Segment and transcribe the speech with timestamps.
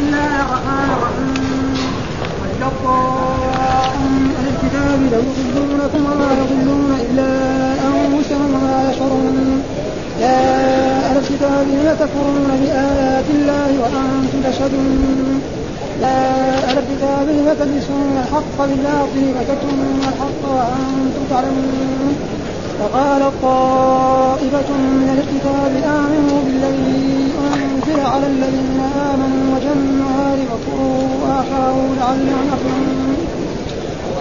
[0.00, 0.90] بسم الله الرحمن
[4.48, 7.30] الكتاب لو يضلونكم وما يضلون إلا
[7.88, 9.62] أنفسهم وما يشعرون
[10.20, 10.38] يا
[11.06, 15.40] أهل الكتاب لم تكفرون بآيات الله وأنتم تشهدون؟
[16.02, 16.18] يا
[16.68, 22.14] أهل الكتاب لم تلبسون الحق بالباطل وتكتمون الحق وأنتم تعلمون؟
[22.80, 24.70] وقال طائفة
[25.00, 27.19] من الكتاب آمنوا بالذي
[27.80, 28.80] أنزل على الذين
[29.14, 33.16] آمنوا وجه النهار واكفروا آخره لعلهم يرجعون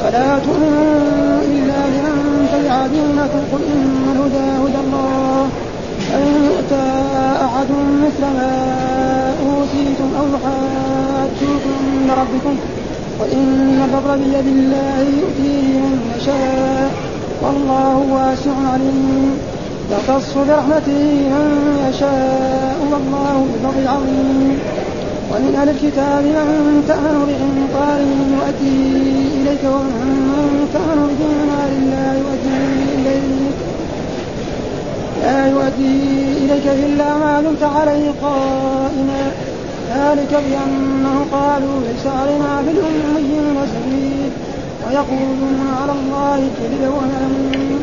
[0.02, 5.48] فلا تؤمنوا إلا لمن تبع دينكم قل إن الهدى هدى الله.
[6.16, 6.88] أن يؤتى
[7.46, 7.68] أحد
[8.04, 8.54] مثل ما
[9.46, 12.56] أوتيتم أو يحاجوكم عند ربكم.
[13.20, 16.92] وإن الفضل بيد الله يؤتيه من يشاء.
[17.42, 19.59] والله واسع عليم.
[19.92, 21.02] يختص برحمته
[21.34, 21.48] من
[21.90, 24.60] يشاء والله بفضل عظيم.
[25.32, 28.00] ومن أهل الكتاب من تأمن بقنطار
[28.36, 28.78] يؤدي
[29.42, 32.60] إليك ومن تأمن بدينار لا يؤدي
[32.98, 33.58] إليك.
[35.24, 35.98] لا يؤدي
[36.44, 39.32] إليك إلا ما دمت عليه قائما.
[39.96, 44.30] ذلك بأنه قالوا ليس علينا بالأميين سبيل
[44.88, 47.80] ويقولون على الله الكذب ويعلمون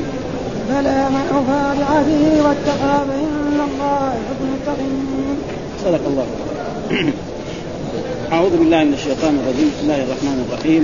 [0.71, 5.37] بلى من اوفى بعهده واتقى فإن الله يحب المتقين.
[5.85, 6.27] صدق الله.
[8.33, 10.83] أعوذ بالله من الشيطان الرجيم، بسم الله الرحمن الرحيم،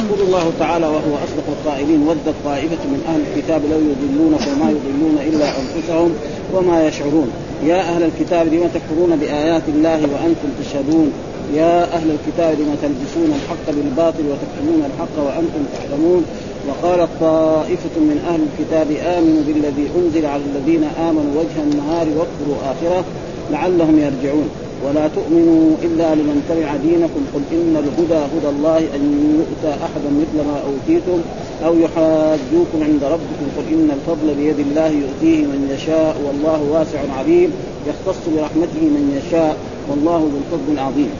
[0.00, 5.16] يقول الله تعالى وهو أصدق القائلين ودت طائفة من أهل الكتاب لو يضلونكم وما يضلون
[5.28, 6.10] إلا أنفسهم
[6.54, 7.28] وما يشعرون،
[7.64, 11.12] يا أهل الكتاب لم تكفرون بآيات الله وأنتم تشهدون،
[11.54, 16.24] يا أهل الكتاب لم تلبسون الحق بالباطل وتكتمون الحق وأنتم تعلمون؟
[16.68, 23.04] وقالت طائفة من أهل الكتاب آمنوا بالذي أنزل على الذين آمنوا وجه النهار واكفروا آخرة
[23.52, 24.48] لعلهم يرجعون.
[24.84, 27.22] ولا تؤمنوا إلا لمن تبع دينكم.
[27.34, 29.02] قل إن الهدى هدى الله أن
[29.38, 31.20] يؤتى أحدا مثل ما أوتيتم
[31.66, 33.46] أو يحاجوكم عند ربكم.
[33.56, 37.50] قل إن الفضل بيد الله يؤتيه من يشاء والله واسع عليم.
[37.88, 39.56] يختص برحمته من يشاء
[39.90, 41.10] والله ذو الفضل العظيم.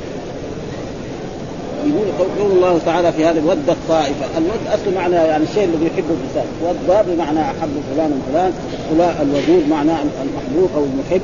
[1.89, 6.15] يقول قول الله تعالى في هذا الود الطائفة، الود أصل معنى يعني الشيء الذي يحبه
[6.21, 8.53] الإنسان، ود بمعنى أحب فلان فلان،
[8.91, 11.23] فلان الودود معناه المحبوب أو المحب،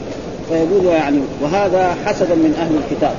[0.49, 3.15] فيقول يعني وهذا حسدا من أهل الكتاب.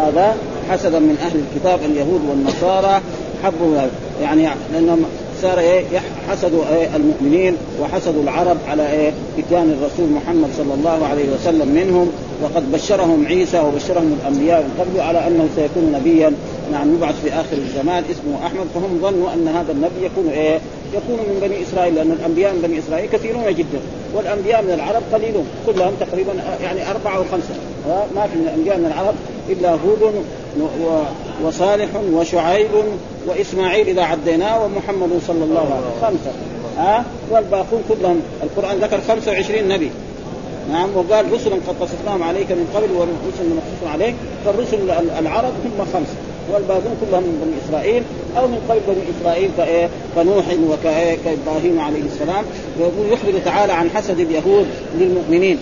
[0.00, 0.36] هذا
[0.70, 3.00] حسدا من أهل الكتاب اليهود والنصارى
[3.44, 3.76] حبوا
[4.22, 5.04] يعني لأنهم
[5.42, 5.84] صار إيه؟
[6.30, 12.10] حسدوا إيه؟ المؤمنين وحسدوا العرب على إيه؟ إتيان الرسول محمد صلى الله عليه وسلم منهم.
[12.42, 16.32] وقد بشرهم عيسى وبشرهم الأنبياء من قبل على أنه سيكون نبيا.
[16.72, 20.58] نعم يبعث في آخر الزمان اسمه أحمد فهم ظنوا أن هذا النبي يكون إيه؟
[20.94, 23.80] يكون من بني إسرائيل لأن الأنبياء من بني إسرائيل كثيرون جدا
[24.14, 26.32] والأنبياء من العرب قليلون كلهم تقريبا
[26.62, 27.54] يعني أربعة أو خمسة.
[28.14, 29.14] ما في من الأنبياء من العرب
[29.48, 30.24] إلا هود
[31.44, 32.68] وصالح وشعيب
[33.26, 36.02] وإسماعيل إذا عديناه ومحمد صلى الله عليه وسلم.
[36.02, 36.32] خمسة.
[36.78, 39.90] ها؟ والباقون كلهم القرآن ذكر 25 نبي.
[40.72, 46.16] نعم وقال رسلا قد قصصناهم عليك من قبل ورسلا مقصوص عليك فالرسل العرب هم خمسة.
[46.52, 48.02] والباقون كلهم من بني إسرائيل
[48.38, 52.44] أو من قبل بني إسرائيل كإيه؟ كنوح وكابراهيم عليه السلام.
[52.78, 54.66] ويقول يخبر تعالى عن حسد اليهود
[54.98, 55.58] للمؤمنين.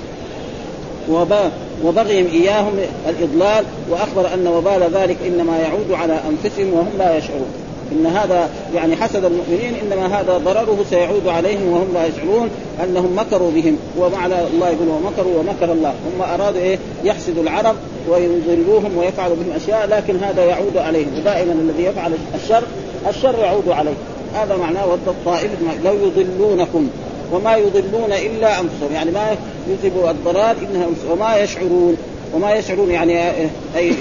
[1.84, 2.72] وبغيهم إياهم
[3.08, 7.63] الإضلال وأخبر أن وبال ذلك إنما يعود على أنفسهم وهم لا يشعرون.
[7.92, 12.50] إن هذا يعني حسد المؤمنين إنما هذا ضرره سيعود عليهم وهم لا يشعرون
[12.84, 13.78] أنهم مكروا بهم.
[13.98, 15.88] ومعنى الله يقول ومكروا ومكر الله.
[15.90, 17.76] هم أرادوا إيه؟ يحسدوا العرب
[18.08, 21.18] ويضلوهم ويفعلوا بهم أشياء لكن هذا يعود عليهم.
[21.18, 22.62] ودائما الذي يفعل الشر
[23.08, 23.94] الشر يعود عليه.
[24.34, 26.88] هذا معناه ود الطائفه لو يضلونكم
[27.32, 28.92] وما يضلون إلا أنفسهم.
[28.94, 29.36] يعني ما
[29.68, 31.96] يذهب الضلال إنها وما يشعرون.
[32.34, 33.28] وما يشعرون يعني
[33.76, 33.92] اي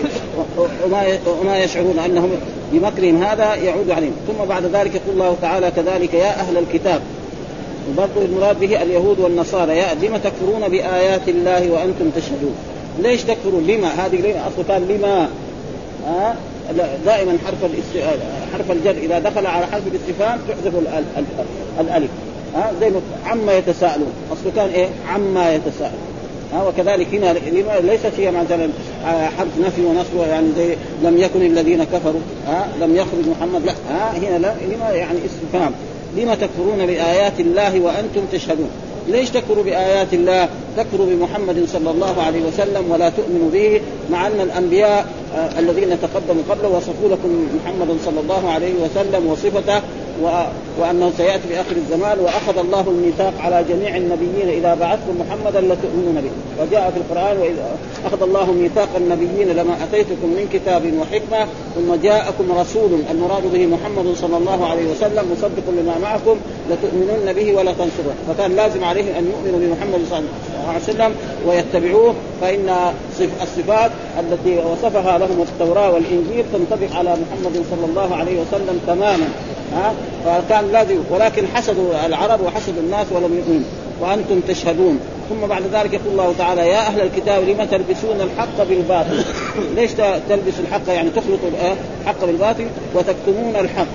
[0.85, 1.03] وما
[1.41, 2.29] وما يشعرون أنهم
[2.73, 4.13] بمكرهم هذا يعود عليهم.
[4.27, 7.01] ثم بعد ذلك يقول الله تعالى كذلك يا أهل الكتاب.
[7.89, 9.77] وبرضه المراد به اليهود والنصارى.
[9.77, 12.55] يا لم تكفرون بآيات الله وأنتم تشهدون.
[12.99, 15.29] ليش تكفرون؟ لما؟ هذه لما أصل كان لما؟
[16.07, 16.35] ها؟
[17.05, 17.71] دائما حرف
[18.53, 18.91] حرف الجر.
[18.91, 20.73] إذا دخل على حرف الاستفهام تحذف
[21.79, 22.09] الألف.
[22.55, 22.91] ها؟ زي
[23.25, 24.13] عما يتساءلون.
[24.31, 26.12] اصله كان إيه؟ عما يتساءلون.
[26.53, 27.33] ها وكذلك هنا
[27.79, 28.69] ليست هي مثلا
[29.37, 34.17] حرف نفي ونصب يعني زي لم يكن الذين كفروا ها لم يخرج محمد لا ها
[34.17, 35.71] هنا لا لما يعني استفهام.
[36.17, 38.69] لما تكفرون بآيات الله وأنتم تشهدون؟
[39.07, 43.81] ليش تكفروا بآيات الله تكفروا بمحمد صلى الله عليه وسلم ولا تؤمنوا به
[44.11, 45.05] مع أن الأنبياء
[45.35, 49.81] آه الذين تقدموا قبله وصفوا لكم محمدا صلى الله عليه وسلم وصفته.
[50.79, 56.21] وأنه سيأتي في آخر الزمان وأخذ الله الميثاق على جميع النبيين إذا بعثتم محمدا لتؤمنون
[56.21, 61.95] به وجاء في القرآن وإذا أخذ الله ميثاق النبيين لما أتيتكم من كتاب وحكمة ثم
[62.03, 66.37] جاءكم رسول المراد به محمد صلى الله عليه وسلم مصدق لما معكم
[66.69, 70.62] لتؤمنن به ولا تنصرون فكان لازم عليهم أن يؤمنوا بمحمد صلى الله عليه وسلم
[71.47, 72.93] ويتبعوه فإن
[73.41, 79.27] الصفات التي وصفها لهم التوراة والإنجيل تنطبق على محمد صلى الله عليه وسلم تماما
[79.75, 79.93] ها؟
[80.25, 83.67] فكان لازم ولكن حسدوا العرب وحسدوا الناس ولم يؤمنوا
[84.01, 84.99] وأنتم تشهدون.
[85.29, 89.23] ثم بعد ذلك يقول الله تعالى يا أهل الكتاب لم تلبسون الحق بالباطل؟
[89.75, 89.91] ليش
[90.29, 91.49] تلبسوا الحق؟ يعني تخلطوا
[92.01, 93.87] الحق بالباطل وتكتمون الحق.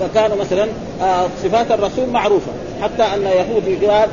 [0.00, 0.66] فكانوا مثلا
[1.42, 2.52] صفات الرسول معروفة.
[2.82, 4.08] حتى أن يهود قال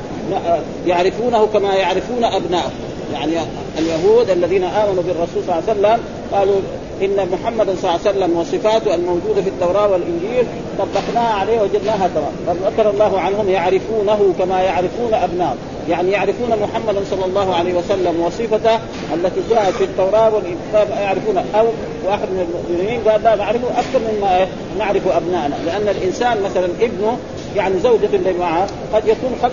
[0.88, 2.72] يعرفونه كما يعرفون ابنائهم
[3.14, 3.34] يعني
[3.80, 6.60] اليهود الذين آمنوا بالرسول صلى الله عليه وسلم قالوا
[7.02, 10.46] إن محمدا صلى الله عليه وسلم وصفاته الموجودة في التوراة والإنجيل
[10.80, 15.58] طبقناها عليه وجدناها تمام فذكر الله عنهم يعرفونه كما يعرفون ابنائهم
[15.90, 18.80] يعني يعرفون محمدا صلى الله عليه وسلم وصفته
[19.14, 21.66] التي جاءت في التوراة والكتاب يعرفونها أو
[22.06, 24.48] واحد من المؤمنين قال لا نعرفه أكثر مما
[24.80, 27.18] نعرف ابنائنا لأن الإنسان مثلا ابنه
[27.56, 29.48] يعني زوجة اللي معه قد يكون 95%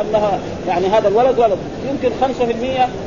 [0.00, 0.38] أنها
[0.68, 1.58] يعني هذا الولد ولد
[1.90, 2.42] يمكن 5%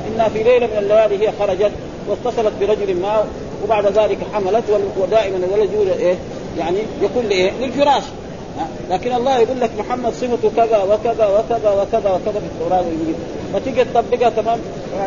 [0.07, 1.71] انها في ليلة من الليالي هي خرجت
[2.09, 3.25] واتصلت برجل ما
[3.63, 4.63] وبعد ذلك حملت
[4.97, 6.15] ودائما الولد يولد إيه؟
[6.59, 8.03] يعني يكون لإيه؟ للفراش
[8.89, 12.83] لكن الله يقول لك محمد صفته كذا وكذا وكذا وكذا وكذا في التوراة
[13.55, 14.59] فتيجي تطبقها تمام؟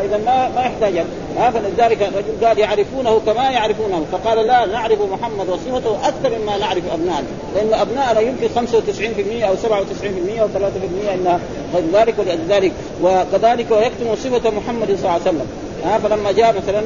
[0.05, 1.05] إذا ما ما يحتاج
[1.37, 4.05] ها فلذلك الرجل قال يعرفونه كما يعرفونه.
[4.11, 10.41] فقال لا نعرف محمد وصفته أكثر مما نعرف ابنائنا لأن ابنائنا يمكن 95% أو 97%
[10.41, 11.39] أو 3% إنها
[11.75, 12.71] غير ذلك ولذلك.
[13.03, 15.47] وكذلك ويكتم صفة محمد صلى الله عليه وسلم.
[15.85, 16.81] ها فلما جاء مثلا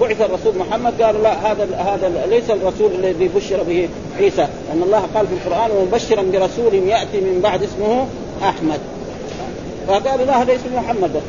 [0.00, 4.42] بعث الرسول محمد قالوا لا هذا هذا ليس الرسول الذي بشر به عيسى.
[4.42, 8.06] ان الله قال في القرآن ومبشرا برسول يأتي من بعد اسمه
[8.42, 8.80] أحمد.
[9.88, 11.22] فقالوا لا هذا اسم محمد.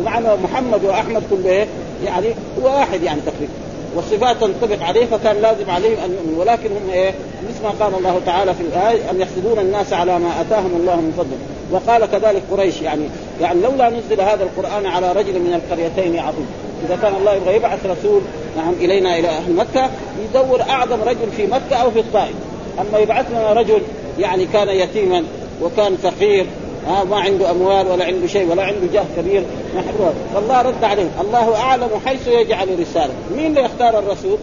[0.00, 1.66] ومعنى محمد وأحمد كله إيه؟
[2.04, 2.26] يعني
[2.62, 3.52] واحد يعني تقريبا.
[3.96, 6.40] والصفات تنطبق عليه فكان لازم عليهم أن يؤمنوا.
[6.40, 7.14] ولكن هم إيه؟
[7.48, 11.12] مثل ما قال الله تعالى في الآية أن يحسدون الناس على ما آتاهم الله من
[11.16, 11.38] فضله
[11.70, 13.04] وقال كذلك قريش يعني
[13.40, 16.46] يعني لولا نزل هذا القرآن على رجل من القريتين عظيم.
[16.86, 18.20] إذا كان الله يبغى يبعث رسول
[18.56, 19.90] نعم إلينا إلى أهل مكة
[20.24, 22.34] يدور أعظم رجل في مكة أو في الطائف.
[22.80, 23.82] أما يبعث لنا رجل
[24.18, 25.24] يعني كان يتيما
[25.62, 26.46] وكان فقير
[26.86, 29.42] ها ما عنده أموال ولا عنده شيء ولا عنده جاه كبير
[29.76, 31.08] نحن فالله رد عليه.
[31.20, 33.14] الله أعلم حيث يجعل رسالة.
[33.36, 34.38] مين اللي يختار الرسول؟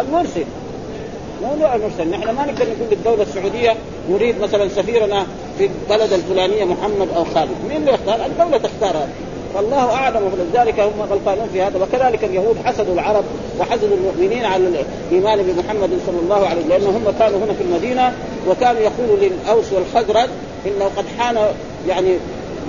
[0.00, 0.44] المرسل.
[1.42, 2.10] مو نوع المرسل.
[2.10, 3.74] نحن ما نقدر نقول للدولة السعودية
[4.10, 5.26] نريد مثلا سفيرنا
[5.58, 7.56] في البلد الفلانية محمد أو خالد.
[7.68, 9.08] مين اللي يختار؟ الدولة تختار
[9.54, 10.30] فالله أعلم.
[10.32, 11.78] ولذلك هم غلطانون في هذا.
[11.82, 13.24] وكذلك اليهود حسدوا العرب
[13.60, 14.64] وحسدوا المؤمنين على
[15.10, 18.12] الإيمان بمحمد صلى الله عليه وسلم لأنه هم كانوا هنا في المدينة
[18.48, 20.28] وكانوا يقولوا للأوس والخزرج
[20.66, 21.38] إنه قد حان
[21.88, 22.14] يعني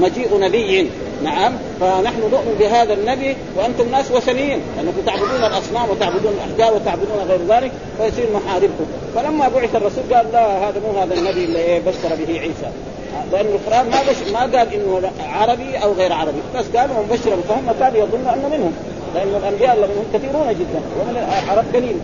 [0.02, 0.90] مجيء نبي.
[1.24, 7.40] نعم فنحن نؤمن بهذا النبي وأنتم ناس وثنيين لأنكم تعبدون الأصنام وتعبدون الأحجار وتعبدون غير
[7.50, 8.86] ذلك فيصير محاربكم.
[9.16, 12.70] فلما بعث الرسول قال لا هذا مو هذا النبي اللي بشر به عيسى.
[13.32, 17.74] لأن القرآن ما بش ما قال إنه عربي أو غير عربي بس قال مبشرا فهم
[17.80, 18.74] كانوا يظنون أنه منهم.
[19.16, 21.18] لأن الأنبياء منهم كثيرون جدا ومن
[21.48, 21.96] العرب قليل.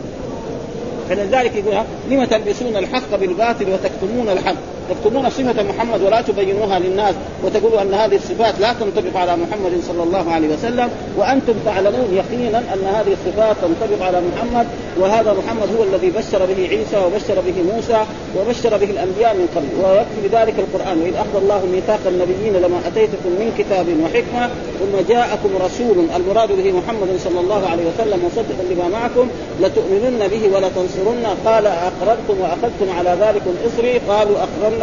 [1.09, 4.55] فلذلك يقول لم تلبسون الحق بالباطل وتكتمون الحق؟
[4.89, 10.03] تكتمون صفة محمد ولا تبينوها للناس وتقولوا أن هذه الصفات لا تنطبق على محمد صلى
[10.03, 14.67] الله عليه وسلم وأنتم تعلمون يقينا أن هذه الصفات تنطبق على محمد
[14.99, 18.05] وهذا محمد هو الذي بشر به عيسى وبشر به موسى
[18.37, 19.65] وبشر به الأنبياء من قبل.
[19.83, 21.01] ويكفي بذلك القرآن.
[21.01, 24.49] وإذ أخذ الله ميثاق النبيين لما أتيتكم من كتاب وحكمة
[24.79, 29.27] ثم جاءكم رسول المراد به محمد صلى الله عليه وسلم مصدقا لما معكم
[29.61, 34.74] لتؤمنن به ولا تنصرن قال أقررتم وأخذتم على ذلك إصري قالوا أقررنا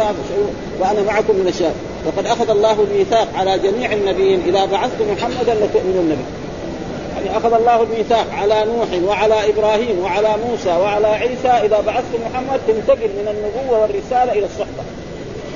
[0.79, 1.73] وأنا معكم من الشهاد
[2.05, 4.41] وقد أخذ الله الميثاق على جميع النبيين.
[4.47, 6.25] إذا بعثت محمدا لتؤمنن به
[7.15, 11.47] يعني أخذ الله الميثاق على نوح وعلى إبراهيم وعلى موسى وعلى عيسى.
[11.47, 14.83] إذا بعثت محمد تنتقل من النبوة والرسالة إلى الصحبة.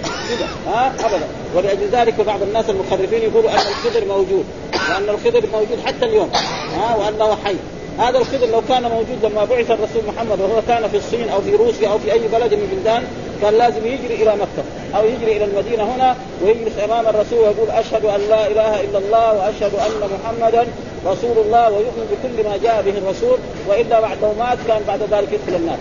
[0.03, 1.27] كذا ها؟ ابدا.
[1.55, 4.45] ولأجل ذلك بعض الناس المخرفين يقولوا أن الخضر موجود.
[4.73, 6.29] وأن الخضر موجود حتى اليوم.
[6.77, 7.55] ها؟ وأنه حي.
[7.99, 11.55] هذا الخضر لو كان موجود لما بعث الرسول محمد وهو كان في الصين أو في
[11.55, 13.03] روسيا أو في أي بلد من البلدان
[13.41, 14.63] كان لازم يجري إلى مكة
[14.95, 19.33] أو يجري إلى المدينة هنا ويجلس أمام الرسول ويقول أشهد أن لا إله إلا الله
[19.33, 20.67] وأشهد أن محمدا
[21.05, 25.55] رسول الله ويؤمن بكل ما جاء به الرسول وإلا بعد مات كان بعد ذلك يدخل
[25.55, 25.77] النار.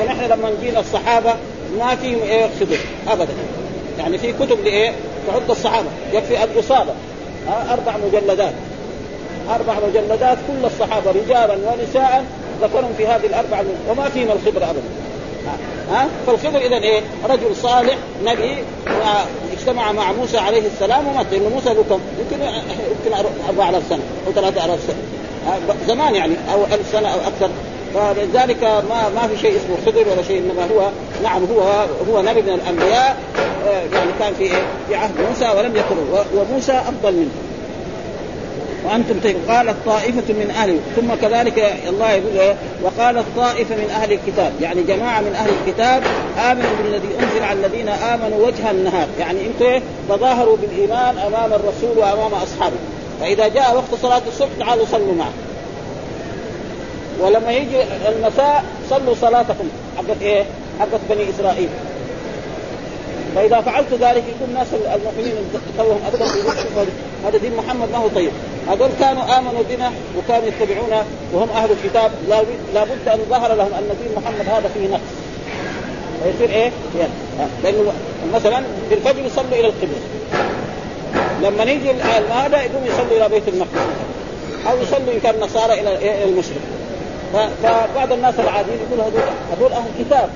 [0.00, 1.34] ونحن لما جينا الصحابة
[1.78, 3.32] ما فيهم إيه خضر ابدا.
[3.98, 4.92] يعني في كتب لإيه؟
[5.26, 5.88] تعد الصحابة.
[6.12, 6.92] يكفي الاصابه
[7.70, 8.54] أربع مجلدات.
[9.50, 12.24] أربع مجلدات كل الصحابة رجالا ونساء
[12.62, 14.82] ذكرهم في هذه الأربع وما فيهم الخبر ابدا.
[15.90, 18.58] ها؟ فالخضر اذا إيه؟ رجل صالح نبي
[19.58, 21.26] اجتمع مع موسى عليه السلام ومات.
[21.32, 22.44] لأنه موسى له كم؟ يمكن
[22.90, 24.96] يمكن 4000 سنة أو 3000 سنة.
[25.86, 27.48] زمان يعني أو 1000 سنة أو أكثر.
[27.94, 30.88] فلذلك ما ما في شيء اسمه خضر ولا شيء إنما هو
[31.22, 33.16] نعم هو هو نبي من الأنبياء.
[33.92, 35.96] يعني كان في إيه؟ في عهد موسى ولم يكن
[36.36, 37.30] وموسى أفضل منه.
[38.84, 41.58] وأنتم قالت طائفه من أهل ثم كذلك
[41.88, 46.02] الله يقول؟ وقالت طائفه من أهل الكتاب يعني جماعة من أهل الكتاب
[46.38, 52.34] آمنوا بالذي أنزل على الذين آمنوا وجه النهار يعني أنتم تظاهروا بالإيمان أمام الرسول وأمام
[52.34, 52.76] أصحابه
[53.20, 55.32] فإذا جاء وقت صلاة الصبح تعالوا صلوا معه
[57.20, 57.76] ولما يجي
[58.08, 60.44] المساء صلوا صلاتكم حقت إيه؟
[60.80, 61.68] حقت بني إسرائيل
[63.34, 65.34] فإذا فعلت ذلك يكون الناس المؤمنين
[65.78, 66.26] توهم ابدا
[67.26, 68.30] هذا دين محمد ما هو طيب.
[68.68, 72.10] هذول كانوا آمنوا بنا وكانوا يتبعونا وهم أهل الكتاب.
[72.74, 75.00] لابد أن ظهر لهم أن دين محمد هذا فيه نقص.
[76.22, 77.12] فيصير إيه؟ يعني
[77.62, 77.92] لأنه
[78.34, 80.00] مثلا في الفجر يصلوا إلى القبلة.
[81.42, 81.90] لما يجي
[82.30, 83.80] هذا يقوم يصلي إلى بيت المقدس.
[84.70, 86.60] أو يصلي إن كان نصارى إلى المشرق.
[87.62, 89.22] فبعض الناس العاديين يقول هذول
[89.52, 90.28] هذول أهل كتاب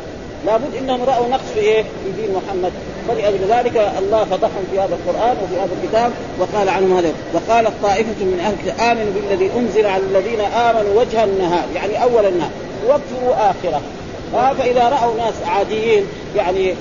[0.47, 2.73] لابد إنهم رأوا نقص في إيه؟ في دين محمد.
[3.09, 7.13] فلأجل ذلك الله فضحهم في هذا القرآن وفي هذا الكتاب وقال عنهم هذا.
[7.35, 12.51] وقالت طائفه من الكتاب آمنوا بالذي أنزل على الذين آمنوا وجه النهار يعني أول النهار.
[12.87, 13.81] واكفروا آخره.
[14.33, 16.75] فإذا رأوا ناس عاديين يعني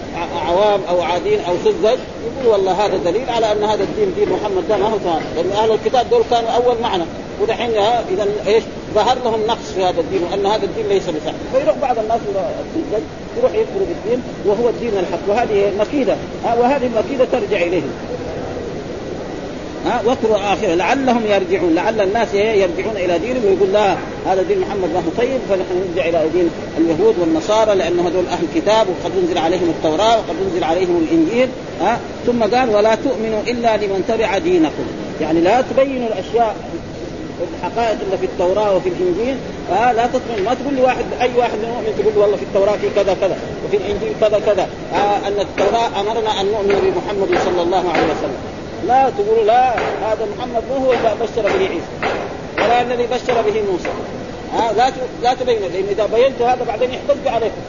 [0.48, 4.67] عوام أو عاديين أو سذج يقولوا والله هذا دليل على أن هذا الدين دين محمد
[4.67, 4.98] ده ما هو
[5.36, 7.05] لأن أهل الكتاب دول كانوا أول معنا.
[7.41, 7.72] ودحين
[8.12, 8.63] إذا إيش؟
[8.96, 12.20] ظهر لهم نقص في هذا الدين وأن هذا الدين ليس بصحيح فيروح بعض الناس
[12.75, 13.04] السذج
[13.38, 15.20] يروح يكفر بالدين وهو الدين الحق.
[15.28, 16.16] وهذه مكيدة.
[16.46, 17.92] وهذه المكيده ترجع اليهم
[19.86, 20.74] ها واكروا آخره.
[20.74, 21.75] لعلهم يرجعون.
[21.75, 23.46] لعل الناس يرجعون إلى دينهم.
[23.46, 28.00] ويقول لا هذا دين محمد ما هو طيب فنحن نرجع إلى دين اليهود والنصارى لأن
[28.00, 31.50] هذول أهل كتاب وقد أنزل عليهم التوراة وقد أنزل عليهم الإنجيل.
[31.82, 34.86] ها ثم قال ولا تؤمنوا إلا لمن تبع دينكم.
[35.22, 36.56] يعني لا تبينوا الأشياء
[37.44, 39.38] الحقائق اللي في التوراة وفي الإنجيل
[39.72, 40.44] آه لا تطمئن.
[40.46, 43.13] ما تقول لي واحد أي واحد من المؤمن تقول له والله في التوراة في كذا
[43.22, 48.04] كذا وفي الإنجيل كذا كذا آه أن التوراة أمرنا أن نؤمن بمحمد صلى الله عليه
[48.04, 48.39] وسلم.
[48.88, 49.74] لا تقول لا
[50.08, 51.96] هذا محمد مو هو بشر به عيسى
[52.58, 53.89] ولا الذي بشر به موسى.
[54.54, 54.92] ها لا
[55.24, 57.62] لا تبينوا لأن إذا بينت هذا بعدين يحتج عليكم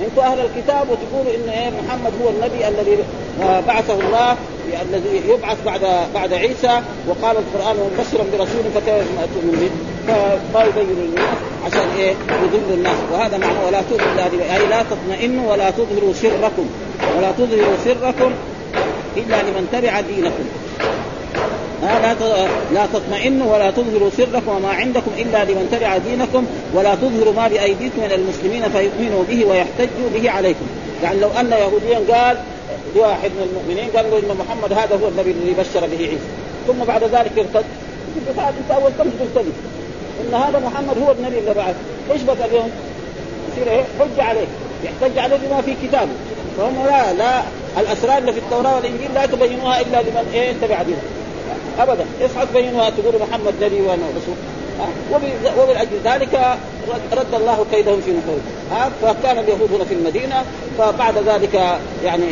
[0.00, 2.98] أنتم أهل الكتاب وتقولوا إن إيه محمد هو النبي الذي
[3.40, 4.36] بعثه الله
[4.82, 5.80] الذي يبعث بعد
[6.14, 9.70] بعد عيسى وقال القرآن مبشرا برسول فكيف تؤمن به؟
[10.06, 11.36] فما يبين الناس
[11.66, 12.96] عشان إيه؟ يضل الناس.
[13.12, 16.66] وهذا معنى ولا تظهروا اي لا تطمئنوا ولا تظهروا سركم
[17.16, 18.30] ولا تظهروا سركم
[19.16, 20.44] إلا لمن تبع دينكم.
[21.84, 22.14] لا
[22.72, 28.00] لا تطمئنوا ولا تظهروا سركم وما عندكم إلا لمن تبع دينكم ولا تظهروا ما بأيديكم
[28.00, 30.66] من المسلمين فيؤمنوا به ويحتجوا به عليكم.
[31.02, 32.36] يعني لو أن يهوديا قال
[32.96, 36.30] لواحد من المؤمنين قال له إن محمد هذا هو النبي الذي بشر به عيسى.
[36.66, 37.64] ثم بعد ذلك ارتد.
[38.28, 39.50] إنت أول كم ترتدي
[40.20, 41.74] إن هذا محمد هو النبي اللي بعث.
[42.12, 42.70] إيش بقى اليوم؟
[43.52, 44.46] يصير إيه؟ حج عليه.
[44.84, 46.12] يحتج عليه بما في كتابه.
[46.58, 47.42] فهم لا لا.
[47.80, 51.02] الأسرار اللي في التوراة والإنجيل لا تبينوها إلا لمن إيه تبع دينه.
[51.78, 52.04] ابدا.
[52.20, 54.36] اصحى تبينوها تقولوا محمد نبي وأنا رسول.
[55.58, 56.58] وبالأجل ذلك
[57.12, 58.38] رد الله كيدهم في نحور
[59.02, 60.44] فكان اليهود هنا في المدينة
[60.78, 61.54] فبعد ذلك
[62.04, 62.26] يعني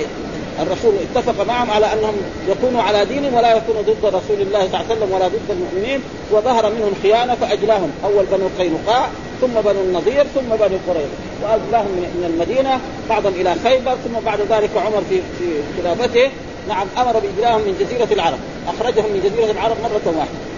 [0.60, 2.14] الرسول اتفق معهم على أنهم
[2.48, 6.00] يكونوا على دينهم ولا يكونوا ضد رسول الله صلى الله عليه وسلم ولا ضد المؤمنين
[6.32, 7.90] وظهر منهم خيانة فأجلاهم.
[8.04, 9.06] أول بنو قينقاع
[9.40, 11.16] ثم بنو النضير ثم بنو قريظة.
[11.42, 16.30] وأجلاهم من المدينة بعضهم إلى خيبر ثم بعد ذلك عمر في في خلافته.
[16.68, 18.38] نعم أمر باجلاهم من جزيرة العرب.
[18.68, 20.52] أخرجهم من جزيرة العرب مرة واحدة.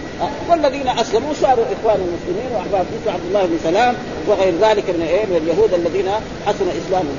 [0.49, 3.95] والذين أسلموا صاروا إخوان المسلمين وأحباب عبد الله بن سلام
[4.27, 6.09] وغير ذلك من إيه من اليهود الذين
[6.45, 7.17] حسن إسلامهم.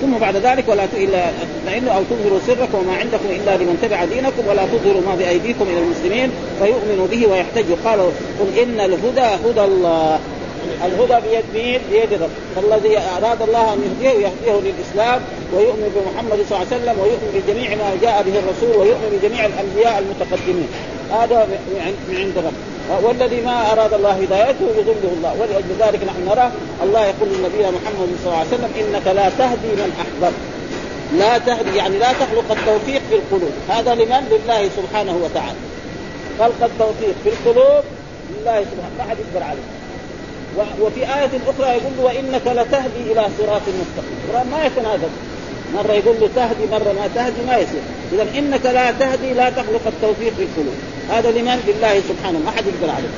[0.00, 1.30] ثم بعد ذلك ولا الا
[1.66, 5.78] لأنه أو تظهروا سركم وما عندكم إلا لمن تبع دينكم ولا تظهروا ما بأيديكم إلى
[5.78, 7.76] المسلمين فيؤمنوا به ويحتجوا.
[7.84, 8.00] قال
[8.40, 10.18] قل إن الهدى هدى الله.
[10.84, 15.20] الهدى بيد مين؟ بيد رب فالذي أراد الله أن يهديه يهديه للإسلام
[15.54, 19.98] ويؤمن بمحمد صلى الله عليه وسلم ويؤمن بجميع ما جاء به الرسول ويؤمن بجميع الأنبياء
[19.98, 20.68] المتقدمين.
[21.12, 21.48] هذا
[22.08, 22.52] من عند رب
[23.04, 25.32] والذي ما أراد الله هدايته يضله الله.
[25.40, 26.50] ولأجل ذلك نحن نرى
[26.82, 30.34] الله يقول لنبينا محمد صلى الله عليه وسلم إنك لا تهدي من أحببت.
[31.18, 33.52] لا تهدي يعني لا تخلق التوفيق في القلوب.
[33.68, 35.58] هذا لمن؟ لله سبحانه وتعالى.
[36.38, 37.84] خلق التوفيق في القلوب
[38.30, 39.79] لله سبحانه ما حد يقدر عليه.
[40.56, 44.16] وفي آية أخرى يقول وإنك لتهدي إلى صراط مستقيم.
[44.28, 45.08] القرآن ما يتنازل.
[45.74, 47.80] مرة يقول له تهدي مرة ما تهدي ما يصير.
[48.12, 50.74] اذا إنك لا تهدي لا تخلق التوفيق في القلوب.
[51.10, 53.08] هذا لمن لله سبحانه ما حد يقدر عليه.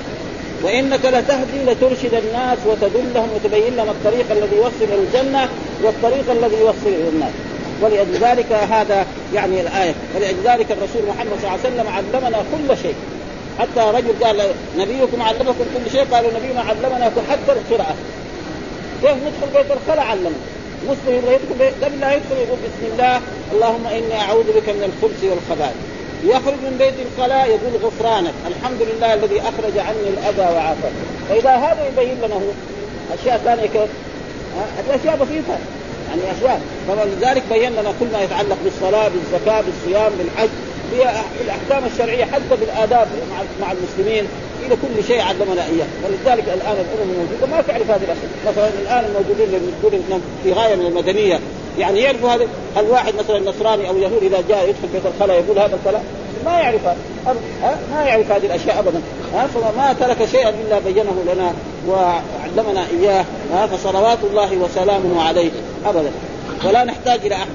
[0.63, 5.49] وإنك لتهدي لترشد الناس وتدلهم وتبين لهم الطريق الذي يوصل إلى الجنة
[5.83, 7.33] والطريق الذي يوصل إلى الناس
[7.83, 9.95] ولأجل ذلك هذا يعني الآية.
[10.17, 12.95] ولأجل ذلك الرسول محمد صلى الله عليه وسلم علمنا كل شيء.
[13.59, 14.43] حتى رجل قال
[14.79, 17.95] نبيكم علمكم كل شيء قالوا نبينا علمنا حتى القراءة.
[19.03, 20.37] كيف ندخل بيت الخلاء علمنا؟
[20.85, 23.21] مسلم يبغى يدخل قبل لا يدخل يقول بسم الله
[23.53, 25.77] اللهم إني أعوذ بك من الخبث والخبائث.
[26.25, 30.95] يخرج من بيت الخلاء يقول غفرانك الحمد لله الذي أخرج عني الأذى وعافاني
[31.29, 32.51] فإذا هذا يبين لنا هو
[33.21, 33.91] أشياء ثانية كيف؟
[34.91, 35.59] أشياء بسيطة.
[36.09, 36.61] يعني أشياء.
[36.89, 40.49] فلذلك بين لنا كل ما يتعلق بالصلاة بالزكاة بالصيام بالحج.
[41.39, 43.09] في الأحكام الشرعية حتى بالاداب
[43.61, 44.25] مع المسلمين
[44.67, 45.87] إلى كل شيء علمنا إياه.
[46.05, 48.31] ولذلك الآن الأمم الموجودة ما تعرف هذه الأشياء.
[48.47, 51.41] مثلا الآن الموجودين اللي يقول انهم في غاية من المدنية.
[51.79, 52.47] يعني يعرفوا هذا
[52.77, 56.03] هل واحد مثلا نصراني أو يهودي إذا جاء يدخل بيت الخلاء يقول هذا الكلام؟
[56.45, 56.97] ما يعرف ها؟
[57.93, 59.01] ما يعرف هذه الأشياء ابدا.
[59.55, 61.53] فما ترك شيئا إلا بينه لنا
[61.89, 63.25] وعلمنا إياه.
[63.67, 65.51] فصلوات الله وسلامه عليه.
[65.87, 66.11] ابدا.
[66.67, 67.49] ولا نحتاج إلى أحد.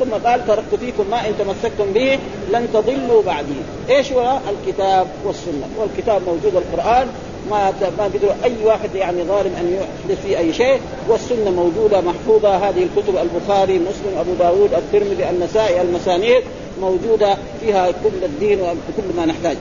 [0.00, 2.18] ثم قال تركت فيكم ما إن تمسكتم به
[2.52, 3.60] لن تضلوا بعدي.
[3.90, 7.06] إيش هو الكتاب والسنة؟ والكتاب موجود القرآن.
[7.50, 10.80] ما ما قدر أي واحد يعني ظالم أن يحدث فيه أي شيء.
[11.08, 12.56] والسنة موجودة محفوظة.
[12.56, 16.42] هذه الكتب البخاري مسلم أبو داود الترمذي النسائي المسانيد
[16.80, 19.56] موجودة فيها كل الدين وكل ما نحتاج.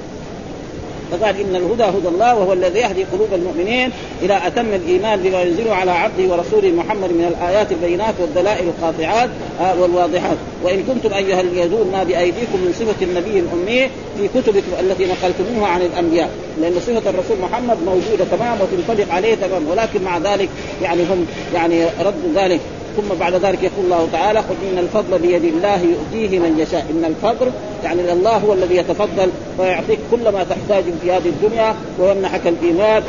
[1.12, 5.74] فقال إن الهدى هدى الله وهو الذي يهدي قلوب المؤمنين إلى أتم الإيمان بما ينزله
[5.75, 9.30] على عبده ورسوله محمد من الآيات البينات والدلائل القاطعات
[9.62, 10.38] آه، والواضحات.
[10.63, 15.82] وإن كنتم أيها اليهود ما بأيديكم من صفة النبي الأمي في كتبكم التي نقلتموها عن
[15.82, 16.30] الأنبياء.
[16.62, 20.50] لأن صفة الرسول محمد موجودة تمام وتنطبق عليه تمام ولكن مع ذلك
[20.84, 22.60] يعني هم يعني ردوا ذلك.
[22.98, 26.86] ثم بعد ذلك يقول الله تعالى قل إن الفضل بيد الله يؤتيه من يشاء.
[26.91, 27.51] إن الفضل
[27.84, 33.03] يعني الله هو الذي يتفضل ويعطيك كل ما تحتاج في هذه الدنيا ويمنحك الإيمان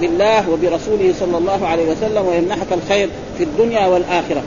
[0.00, 3.08] بالله وبرسوله صلى الله عليه وسلم ويمنحك الخير
[3.38, 4.42] في الدنيا والآخرة.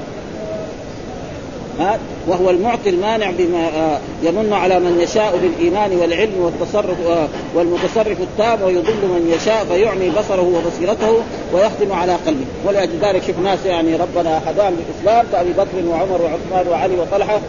[2.28, 8.62] وهو المعطي المانع بما آه، يمن على من يشاء بالإيمان والعلم والتصرف آه، والمتصرف التام
[8.62, 12.46] ويضل من يشاء فيعمي بصره وبصيرته ويختم على قلبه.
[12.66, 17.40] ولأجل ذلك شوف ناس يعني ربنا هداهم للاسلام كأبي بكر وعمر وعثمان وعلي وطلحة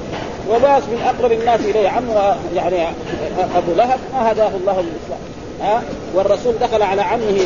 [0.51, 2.89] وباس من أقرب الناس إليه عمه يعني
[3.57, 5.21] أبو لهب ما هداه الله للاسلام
[5.61, 5.83] ها
[6.15, 7.41] والرسول دخل على عمه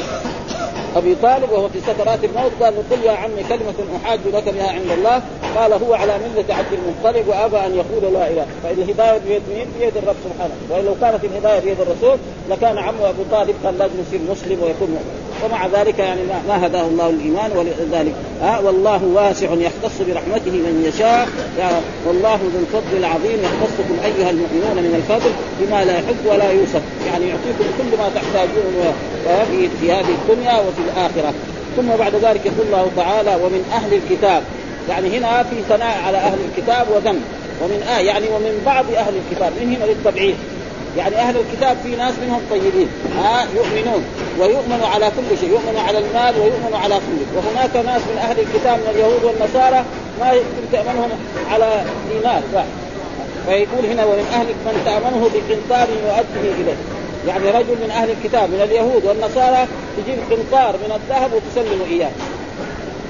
[0.97, 4.71] أبي طالب وهو في سكرات الموت قال له قل يا عمي كلمة أحاج لك بها
[4.71, 5.23] عند الله.
[5.57, 8.47] قال هو على ملة عبد المطلب وأبى أن يقول لا إله.
[8.63, 10.55] فاذا الهداية بيد مين؟ بيد الرب سبحانه.
[10.71, 12.19] ولو كانت الهداية بيد الرسول
[12.51, 15.36] لكان عمه أبو طالب كان لازم يصير مسلم ويكون مؤمن.
[15.45, 18.15] ومع ذلك يعني ما هداه الله الإيمان ولذلك.
[18.43, 21.29] ها والله واسع يختص برحمته من يشاء.
[21.59, 26.83] يعني والله ذو الفضل العظيم يختصكم أيها المؤمنون من الفضل بما لا يحب ولا يوصف.
[27.07, 28.95] يعني يعطيكم كل ما تحتاجون
[29.81, 31.35] في هذه الدنيا وفي الآخرة.
[31.77, 34.43] ثم بعد ذلك يقول الله تعالى ومن أهل الكتاب.
[34.89, 37.21] يعني هنا في ثناء على أهل الكتاب وذم.
[37.63, 39.53] ومن آه يعني ومن بعض أهل الكتاب.
[39.61, 40.35] من هنا للتبعيد.
[40.97, 42.89] يعني أهل الكتاب في ناس منهم طيبين.
[43.19, 44.05] ها يؤمنون.
[44.41, 45.51] ويؤمن على كل شيء.
[45.51, 47.29] يؤمن على المال ويؤمن على كل شيء.
[47.37, 49.85] وهناك ناس من أهل الكتاب من اليهود والنصارى
[50.21, 51.11] ما يمكن تأمنهم
[51.51, 52.67] على دينار واحد
[53.47, 56.77] فيقول هنا ومن أهل من تأمنه بقنطار يؤديه إليه.
[57.29, 62.11] يعني رجل من أهل الكتاب من اليهود والنصارى تجيب قنطار من الذهب وتسلم إياه.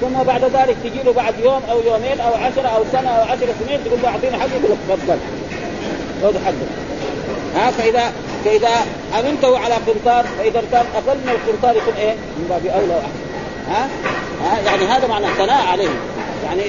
[0.01, 3.47] ثم بعد ذلك تجي له بعد يوم أو يومين أو عشرة أو سنة أو عشر
[3.65, 5.17] سنين تقول له أعطيني حقي يقول لك تفضل.
[6.23, 6.37] خذ
[7.57, 8.11] ها فاذا
[8.45, 8.85] فإذا
[9.19, 13.27] أمنته على قنطار فإذا كان أقل من القنطار يكون إيه؟ من باب أولى وأحسن.
[13.69, 13.89] ها؟
[14.43, 15.89] ها؟ يعني هذا معنى ثناء عليه.
[16.45, 16.63] يعني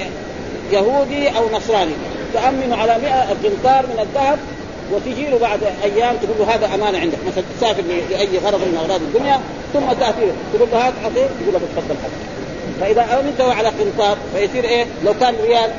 [0.71, 1.91] يهودي أو نصراني
[2.33, 4.39] تأمن على 100 قنطار من الذهب
[4.91, 7.17] وتجي له بعد أيام تقول له هذا أمانة عندك.
[7.27, 9.39] مثلا تسافر لأي غرض من أغراض الدنيا
[9.73, 11.95] ثم تأتي تقول له هات أعطيه تقول له تفضل
[12.81, 15.71] فإذا أمنته على قنطار فيصير إيه؟ لو كان ريال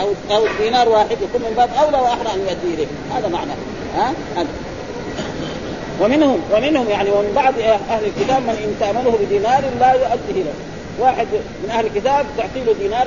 [0.00, 2.86] أو أو دينار واحد يكون من باب أولى وأحرى أن يؤدي إليه.
[3.14, 3.56] هذا معناه
[3.96, 4.12] ها؟
[6.00, 7.54] ومنهم ومنهم يعني ومن بعض
[7.90, 10.52] أهل الكتاب من إن تامنه بدينار لا يؤديه له
[10.98, 11.26] واحد
[11.64, 13.06] من أهل الكتاب تعطي له دينار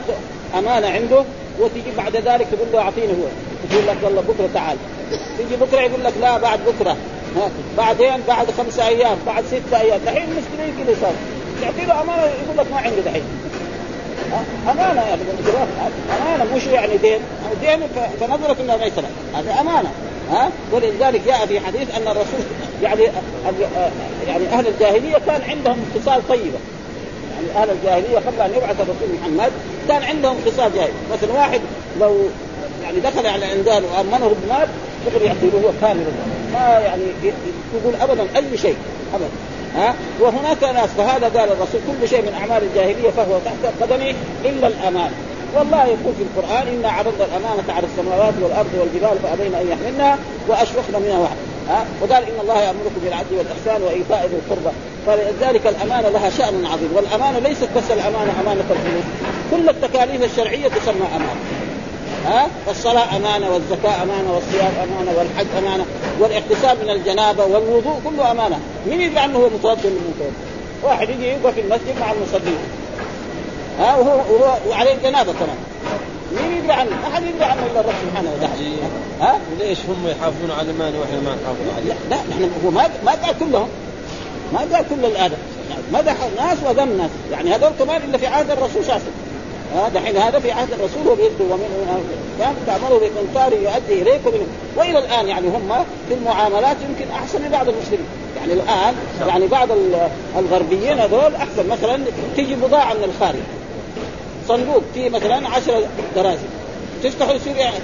[0.57, 1.23] أمانة عنده
[1.59, 3.27] وتجي بعد ذلك تقول له أعطيني هو.
[3.71, 4.77] يقول لك والله بكرة تعال.
[5.37, 6.97] تيجي بكرة يقول لك لا بعد بكرة.
[7.77, 9.99] بعدين بعد خمسة أيام بعد ستة أيام.
[10.05, 11.13] دحين المشكلة كذا صار؟
[11.61, 13.23] تعطي له أمانة يقول لك ما عندي دحين.
[14.71, 15.21] أمانة يعني
[16.21, 17.19] أمانة مش يعني دين.
[17.61, 17.79] دين
[18.19, 19.91] فنظرك انها ميسره هذه أمانة.
[20.31, 22.39] ها؟ ولذلك جاء في حديث أن الرسول
[22.83, 23.03] يعني
[24.27, 26.57] يعني أهل الجاهلية كان عندهم خصال طيبة.
[27.36, 29.51] يعني أهل الجاهلية قبل أن يبعث الرسول محمد
[29.88, 31.62] كان عندهم خصال جاهليه مثلا واحد
[31.99, 32.17] لو
[32.83, 34.67] يعني دخل على الانسان وأمنه بمال
[35.07, 36.05] يقدر يعطيه هو كامل.
[36.53, 37.03] ما يعني
[37.75, 38.75] يقول ابدا أي شيء
[39.13, 39.29] ابدا.
[39.75, 44.13] ها؟ وهناك ناس فهذا قال الرسول كل شيء من أعمال الجاهلية فهو تحت قدمه
[44.45, 45.12] إلا الأمان.
[45.55, 51.01] والله يقول في القرآن انا عرضنا الأمانة على السماوات والأرض والجبال فأبين أن يحملنها وأشفقن
[51.01, 51.35] منها واحد.
[51.69, 54.75] ها؟ وقال إن الله يأمركم بالعدل والإحسان وإيتاء ذي القربى.
[55.07, 56.89] فلذلك الأمانة لها شأن عظيم.
[56.95, 59.03] والأمانة ليست بس الأمانة أمانة الفلوس
[59.51, 61.35] كل التكاليف الشرعية تسمى أمانة.
[62.25, 65.85] ها؟ الصلاة أمانة والزكاة أمانة والصيام أمانة والحج أمانة
[66.19, 68.59] والاغتسال من الجنابة والوضوء كله أمانة.
[68.87, 70.31] مين يدري عنه هو متوضئ من متوضئ
[70.83, 72.57] واحد يجي يبقى في المسجد مع المصلين.
[73.79, 75.57] ها وهو وهو وعليه جنابة كمان.
[76.36, 78.75] مين يدري عنه؟ ما حد يدري عنه إلا الرب سبحانه وتعالى.
[79.21, 83.12] ها؟ وليش هم يحافظون على الامانه وإحنا ما نحافظ عليه؟ لا لا هو ما ما
[83.12, 83.67] قال كلهم.
[84.53, 85.38] ما قال كل الادب
[85.93, 87.09] مدح ناس وذم ناس.
[87.31, 89.33] يعني هذول كمان الا في عهد الرسول صلى الله عليه وسلم
[89.75, 92.03] هذا حين هذا في عهد الرسول هو بيده ومن
[92.39, 94.31] كان تأمره بقنطار يؤدي إليكم.
[94.75, 98.05] وإلى الآن يعني هم في المعاملات يمكن أحسن من بعض المسلمين.
[98.39, 98.95] يعني الآن
[99.27, 99.67] يعني بعض
[100.38, 101.69] الغربيين هذول أحسن.
[101.69, 101.99] مثلا
[102.36, 103.39] تيجي بضاعة من الخارج.
[104.47, 105.84] صندوق فيه مثلا 10
[106.15, 106.38] دراجم
[107.03, 107.75] تفتحه يصير يعني,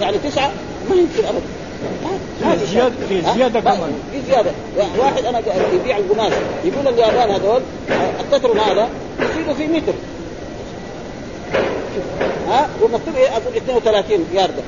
[0.00, 0.50] يعني تسعة؟
[0.90, 1.46] ما يمكن ابدا.
[2.60, 3.92] في زيادة في زيادة كمان.
[4.12, 4.50] في زيادة.
[4.98, 6.32] واحد أنا يبيع القماش
[6.64, 7.60] يقول اليابان هذول
[8.20, 8.88] التتر هذا
[9.20, 9.92] يصيروا في متر.
[12.48, 14.62] ها؟ ومكتوب إيه؟ أقول 32 ياردة.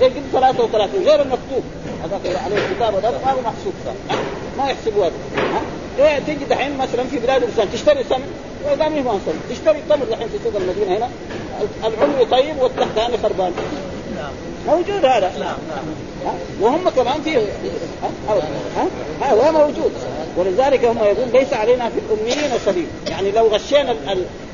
[0.00, 1.62] زي قلت 33 غير المكتوب.
[2.04, 3.72] هذاك عليه الكتاب هذا ما هو محسوب
[4.58, 5.60] ما يحسبوا هذا ها؟
[5.98, 8.34] إيه تجي دحين مثلا في بلاد الإنسان تشتري سمن.
[8.64, 9.40] واذا ما هو سمن.
[9.50, 11.08] تشتري تمر دحين في سوق المدينة هنا.
[11.84, 13.52] العلوي طيب والتحتاني خربان.
[14.16, 14.32] نعم.
[14.66, 15.32] موجود هذا.
[15.38, 15.56] نعم
[16.24, 16.34] نعم.
[16.60, 18.10] وهم كمان في ها؟
[19.22, 19.92] ها؟ هو موجود.
[20.36, 23.96] ولذلك هم يقول ليس علينا في الاميين سبيل يعني لو غشينا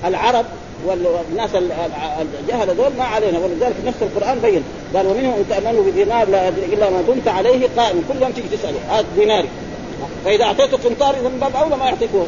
[0.04, 0.44] العرب
[0.86, 4.62] والناس الجهل دول ما علينا ولذلك نفس القرآن بين.
[4.94, 8.78] قال ومنهم أن تأمنوا بدينار لا إلا ما دمت عليه قائم كل يوم تيجي تسأله
[8.88, 9.48] هذا ديناري
[10.24, 12.26] فإذا اعطيته قنطار اذا من باب اولى ما يعطيكه.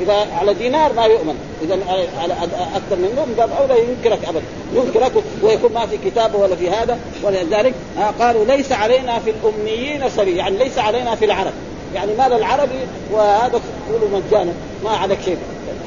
[0.00, 1.34] اذا على دينار ما يؤمن.
[1.62, 1.78] إذا
[2.22, 2.32] على
[2.76, 4.42] أكثر منه من باب اولى ينكرك ابدا.
[4.74, 6.98] ينكرك ويكون ما في كتابه ولا في هذا.
[7.22, 7.74] ولذلك
[8.20, 11.52] قالوا ليس علينا في الأميين سبيل يعني ليس علينا في العرب.
[11.94, 12.78] يعني مال العربي
[13.12, 14.52] وهذا تقول مجانا
[14.84, 15.38] ما عليك شيء.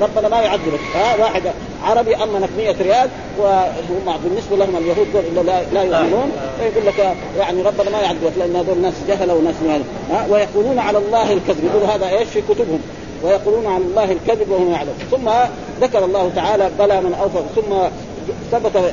[0.02, 0.80] ربنا ما يعذبك.
[0.96, 1.44] ها واحد.
[1.84, 6.32] عربي امنك 100 ريال وهم بالنسبة لهم اليهود دول لا, لا يؤمنون.
[6.60, 9.56] فيقول لك يعني ربنا ما يعذبك لأن هذول ناس جهلة وناس
[10.12, 11.64] ها؟ ويقولون على الله الكذب.
[11.64, 12.82] يقول هذا إيش؟ في كتبهم.
[13.24, 14.96] ويقولون عن الله الكذب وهم يعلمون.
[15.12, 15.30] ثم
[15.82, 17.40] ذكر الله تعالى بلى من أوفى.
[17.56, 17.74] ثم
[18.52, 18.92] ثبت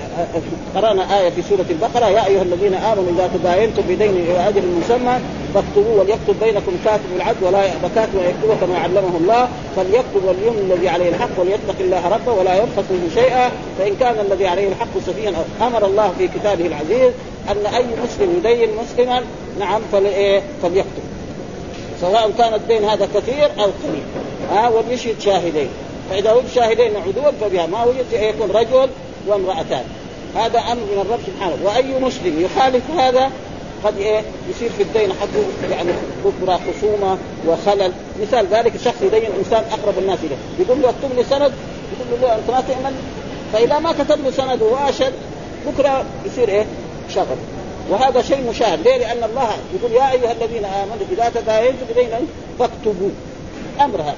[0.75, 2.07] قرأنا آية في سورة البقرة.
[2.07, 5.19] يا أيها الذين آمنوا إذا تداينتم بدين إلى أجل مسمى
[5.55, 9.49] فاكتبوا وليكتب بينكم كاتب العدل ولا يأبى كاتب ويكتب كما علمه الله.
[9.77, 13.51] فليكتب وليمن الذي عليه الحق وليتق الله ربه ولا يبخس منه شيئا.
[13.79, 17.13] فإن كان الذي عليه الحق سفيها أمر الله في كتابه العزيز
[17.51, 19.23] أن أي مسلم يدين مسلما
[19.59, 19.81] نعم
[20.63, 21.03] فليكتب.
[22.01, 24.03] سواء كان الدين هذا كثير أو قليل.
[24.51, 25.69] ها وليشهد شاهدين.
[26.11, 27.67] فإذا وجد شاهدين عدول فبها.
[27.67, 28.89] ما وجد يكون رجل
[29.27, 29.85] وامرأتان.
[30.37, 31.57] هذا أمر من الرب سبحانه.
[31.65, 33.31] وأي مسلم يخالف هذا
[33.85, 35.91] قد إيه؟ يصير في الدين حقه يعني
[36.25, 37.93] كثرة خصومة وخلل.
[38.23, 40.37] مثال ذلك شخص يدين انسان أقرب الناس إليه.
[40.59, 41.53] يقول له اكتب لي سند
[42.01, 42.97] يقول له أنت ما تؤمن
[43.53, 45.13] فإذا ما كتب له سند واشد
[45.67, 46.67] بكرة يصير إيه؟
[47.15, 47.37] شغل.
[47.91, 48.81] وهذا شيء مشاهد.
[48.85, 52.09] ليه؟ لأن الله يقول يا أيها الذين آمنوا إذا تداينتم بدين
[52.59, 53.11] فاكتبوا.
[53.81, 54.17] أمر هذا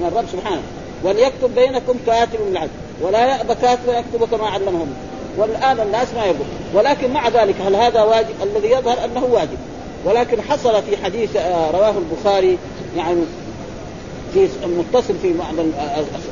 [0.00, 0.62] من الرب سبحانه.
[1.04, 4.88] وليكتب بينكم كاتب العدل ولا يأبى كاتب يكتب كما علمهم.
[5.36, 9.58] والآن الناس ما يقول ولكن مع ذلك هل هذا واجب؟ الذي يظهر أنه واجب.
[10.04, 12.58] ولكن حصل في حديث آه، رواه البخاري
[12.96, 13.20] يعني
[14.34, 15.82] في متصل في بعض آه،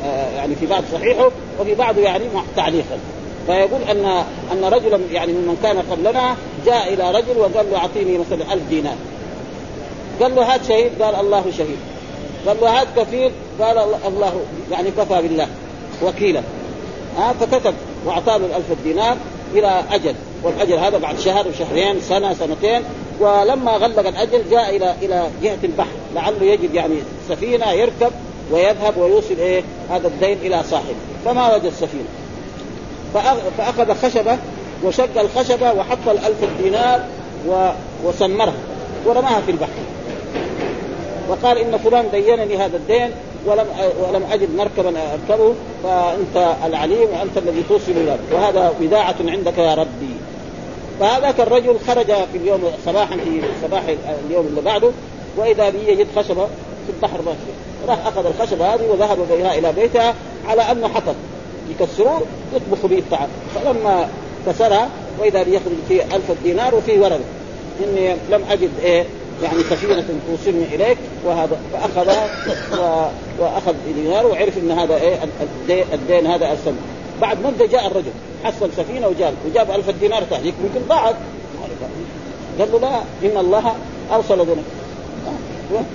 [0.05, 2.25] آه، يعني في بعض صحيحه وفي بعض يعني
[2.57, 2.99] تعليقا
[3.47, 8.53] فيقول ان أن رجلا يعني ممن كان قبلنا جاء إلى رجل وقال له أعطيني مثلا
[8.53, 8.97] ألف دينار.
[10.21, 11.79] قال له هات شهيد قال الله شهيد.
[12.47, 15.49] قال له هات كفيل قال الله يعني كفى بالله.
[16.03, 16.43] وكيلا
[17.17, 19.17] ها فكتب واعطاه له الألف دينار
[19.55, 22.83] إلى أجل والأجل هذا بعد شهر وشهرين سنة سنتين
[23.21, 26.95] ولما غلق الأجل جاء إلى إلى جهة البحر لعله يجد يعني
[27.29, 28.11] سفينة يركب
[28.51, 30.95] ويذهب ويوصل إيه هذا الدين إلى صاحبه.
[31.25, 32.09] فما وجد سفينة.
[33.59, 34.39] فأخذ خشبة
[34.85, 37.05] وشق الخشبة وحط الألف دينار
[38.05, 38.55] وسمرها
[39.07, 39.71] ورماها في البحر.
[41.29, 43.11] وقال إن فلان دينني هذا الدين
[43.47, 43.67] ولم
[44.03, 45.55] ولم أجد مركبا أركبه
[45.85, 50.15] فأنت العليم وأنت الذي توصل ذلك وهذا وداعة عندك يا ربي.
[51.01, 53.83] فهذاك الرجل خرج في اليوم صباحا في صباح
[54.27, 54.91] اليوم اللي بعده
[55.37, 56.47] وإذا به يجد خشبة
[56.87, 57.89] في البحر ماشية.
[57.89, 60.15] راح أخذ الخشبة هذه وذهب بها إلى بيتها
[60.49, 61.15] على انه حطب.
[61.71, 62.23] يكسروه
[62.55, 63.29] يطبخ به الطعام.
[63.55, 64.09] فلما
[64.47, 64.89] كسرها
[65.21, 67.21] وإذا بيخرج فيه ألف دينار وفيه ورقه
[67.85, 69.05] إني لم أجد إيه
[69.43, 72.29] يعني سفينة توصلني إليك وهذا فأخذها
[72.73, 73.07] و...
[73.43, 75.19] وأخذ دينار وعرف أن هذا إيه
[75.93, 76.75] الدين, هذا أرسل
[77.21, 78.11] بعد مدة جاء الرجل
[78.45, 81.15] حصل سفينة وجاب وجاب ألف دينار تهليك يمكن ضاعت.
[82.59, 83.75] قال له لا إن الله
[84.13, 84.63] أرسل دونه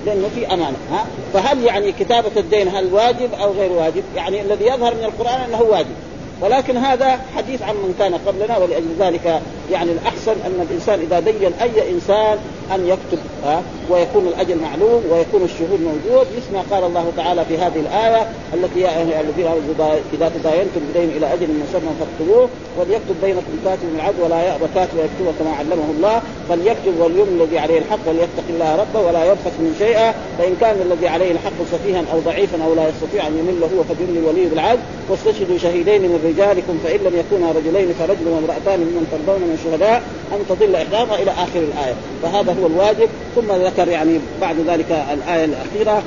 [0.06, 4.64] لأنه في أمانة ها؟ فهل يعني كتابة الدين هل واجب أو غير واجب؟ يعني الذي
[4.66, 5.94] يظهر من القرآن أنه واجب.
[6.40, 9.40] ولكن هذا حديث عن من كان قبلنا ولأجل ذلك
[9.72, 12.38] يعني الأحسن أن الإنسان إذا دين أي إنسان
[12.74, 13.18] أن يكتب.
[13.42, 18.28] ها ويكون الاجل معلوم ويكون الشهود موجود مثل ما قال الله تعالى في هذه الآية
[18.54, 19.46] التي يا ايها الذين
[20.14, 24.98] اذا تداينتم بدين إلى أجل مسمى فاكتبوه وليكتب بينكم كاتب من العدل ولا يأبى كاتب
[24.98, 29.74] يكتب كما علمه الله فليكتب وليمن الذي عليه الحق وليتق الله ربه ولا يبخس من
[29.78, 33.82] شيئا فإن كان الذي عليه الحق سفيها أو ضعيفا أو لا يستطيع أن يمل هو
[33.84, 34.80] فليمل الولي بالعدل.
[35.08, 40.02] واستشهدوا شهيدين من رجالكم فإن لم يكونا رجلين فرجل وامرأتان ممن ترضون من الشهداء
[40.32, 41.94] أن تضل احداهما إلى آخر الآية.
[42.22, 43.08] فهذا هو الواجب.
[43.36, 46.02] ثم ذكر يعني بعد ذلك الآية الأخيرة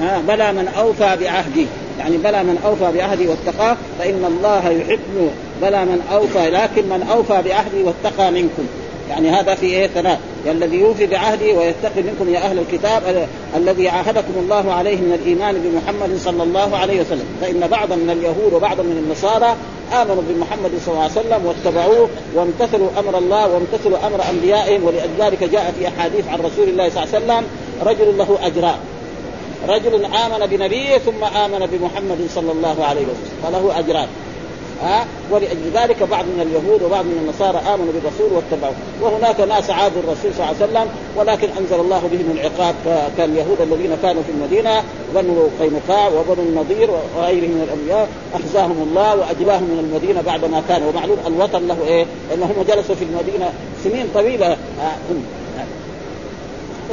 [0.00, 1.66] ها بلى من أوفى بعهدي
[1.98, 5.30] يعني بلى من أوفى بعهدي واتقاه فإن الله يحب
[5.62, 8.66] بلى من أوفى لكن من أوفى بعهدي واتقى منكم.
[9.10, 14.32] يعني هذا في إيه؟ ثلاث الذي يوفي بعهده ويتقي منكم يا أهل الكتاب الذي عاهدكم
[14.36, 17.24] الله عليه من الإيمان بمحمد صلى الله عليه وسلم.
[17.40, 19.56] فإن بعضا من اليهود وبعضا من النصارى
[19.92, 25.74] آمنوا بمحمد صلى الله عليه وسلم واتبعوه وامتثلوا أمر الله وامتثلوا أمر أنبيائهم ولذلك جاء
[25.78, 27.46] في أحاديث عن رسول الله صلى الله عليه وسلم
[27.82, 28.78] رجل له اجران
[29.68, 34.08] رجل آمن بنبيه ثم آمن بمحمد صلى الله عليه وسلم فله أجران.
[34.82, 38.74] ها؟ ولأجل ذلك بعض من اليهود وبعض من النصارى آمنوا بالرسول واتبعوه.
[39.02, 42.74] وهناك ناس عادوا الرسول صلى الله عليه وسلم ولكن أنزل الله بهم العقاب
[43.18, 44.82] كاليهود الذين كانوا في المدينة
[45.14, 48.08] بنو قينقاع وبنو النضير وغيرهم من الأنبياء.
[48.34, 50.90] أخزاهم الله وأجلاهم من المدينة بعد ما كانوا.
[50.90, 53.52] ومعلوم الوطن له إيه؟ لانهم جلسوا في المدينة
[53.84, 54.56] سنين طويلة.
[55.10, 55.24] هم.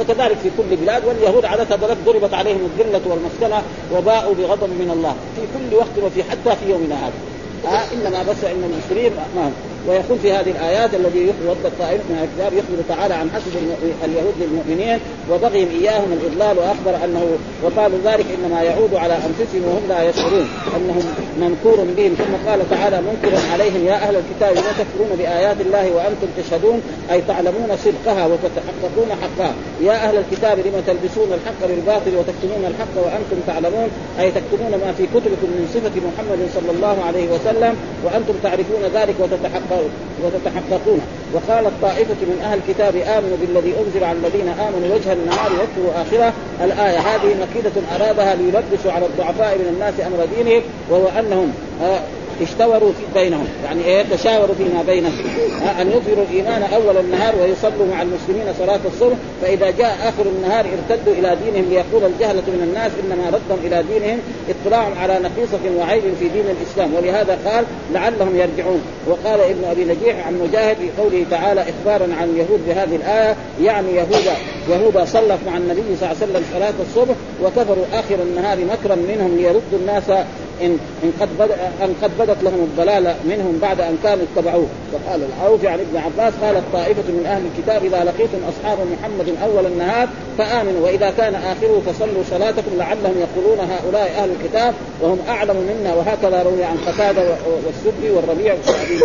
[0.00, 1.76] وكذلك في كل بلاد واليهود عادة
[2.06, 3.62] ضربت عليهم الذلة والمسكنة
[3.96, 5.14] وباءوا بغضب من الله.
[5.36, 7.29] في كل وقت وفي حتى في يومنا هذا.
[7.66, 9.52] آه إنما بس ان المسلمين ما
[9.88, 13.52] ويقول في هذه الآيات الذي يود الطائفة من الكتاب يخبر تعالى عن حسد
[14.04, 14.98] اليهود للمؤمنين
[15.30, 17.24] وبغيهم إياهم الإضلال وأخبر أنه
[17.64, 21.04] وقالوا ذلك إنما يعود على أنفسهم وهم لا يشعرون أنهم
[21.40, 22.14] منكور بهم.
[22.14, 27.20] ثم قال تعالى منكرا عليهم يا أهل الكتاب لا تكفرون بآيات الله وأنتم تشهدون؟ أي
[27.28, 29.54] تعلمون صدقها وتتحققون حقها.
[29.82, 33.88] يا أهل الكتاب لم تلبسون الحق بالباطل وتكتمون الحق وأنتم تعلمون؟
[34.20, 39.14] أي تكتمون ما في كتبكم من صفة محمد صلى الله عليه وسلم وأنتم تعرفون ذلك
[39.18, 39.69] وتتحققون
[40.24, 41.00] وتتحققون
[41.32, 46.32] وقالت طائفة من أهل الكتاب آمنوا بالذي أنزل على الذين آمنوا وجه النهار واكفروا آخره
[46.64, 51.52] الآية هذه مكيدة أرادها ليلبسوا على الضعفاء من الناس أمر دينهم وهو أنهم
[51.82, 52.00] آه
[52.42, 53.48] اشتوروا بينهم.
[53.64, 55.12] يعني إيه؟ تشاوروا فيما بينهم.
[55.80, 59.16] أن يظهروا الإيمان أول النهار ويصلوا مع المسلمين صلاة الصبح.
[59.42, 64.18] فإذا جاء آخر النهار ارتدوا إلى دينهم ليقول الجهلة من الناس إنما ردهم إلى دينهم
[64.48, 66.94] اطلاع على نقيصة وعيب في دين الإسلام.
[66.94, 68.80] ولهذا قال لعلهم يرجعون.
[69.06, 73.88] وقال ابن أبي نجيح عن مجاهد في قوله تعالى إخبارا عن اليهود بهذه الآية يعني
[73.94, 74.36] يهوذا
[74.70, 79.36] يهوذا صلت مع النبي صلى الله عليه وسلم صلاة الصبح وكفروا آخر النهار مكرا منهم
[79.36, 80.02] ليردوا الناس
[80.62, 81.50] ان إن قد بد...
[81.82, 84.66] أن قد بدت لهم الضلالة منهم بعد أن كانوا اتبعوه.
[84.92, 89.66] وقال العوفي عن ابن عباس قالت طائفه من أهل الكتاب إذا لقيتم أصحاب محمد أول
[89.66, 95.94] النهار فآمنوا وإذا كان آخره فصلوا صلاتكم لعلهم يقولون هؤلاء أهل الكتاب وهم أعلم منا
[95.94, 99.00] وهكذا روي عن قتادة والسدي والربيع وأبي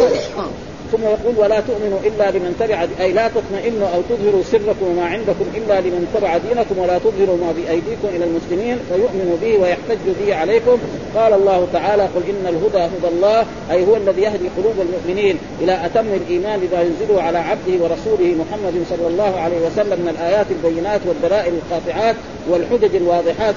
[0.96, 5.46] ثم يقول ولا تؤمنوا إلا لمن تبع أي لا تطمئنوا أو تظهروا سركم وما عندكم
[5.56, 10.78] إلا لمن تبع دينكم ولا تظهروا ما بأيديكم إلى المسلمين فيؤمنوا به ويحتج به عليكم.
[11.16, 15.86] قال الله تعالى قل إن الهدى هدى الله أي هو الذي يهدي قلوب المؤمنين إلى
[15.86, 21.02] أتم الإيمان بما ينزله على عبده ورسوله محمد صلى الله عليه وسلم من الآيات البينات
[21.08, 22.16] والدلائل القاطعات
[22.50, 23.56] والحجج الواضحات